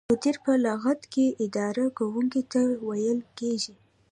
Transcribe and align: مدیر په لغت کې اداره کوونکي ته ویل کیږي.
مدیر 0.09 0.37
په 0.45 0.53
لغت 0.65 1.01
کې 1.13 1.25
اداره 1.45 1.85
کوونکي 1.97 2.41
ته 2.51 2.61
ویل 2.87 3.19
کیږي. 3.37 3.75